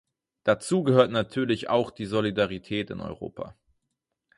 [0.45, 3.55] Dazu gehört natürlich auch die Solidarität in Europa.